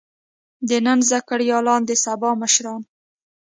[0.67, 2.81] د نن زده کړيالان د سبا مشران.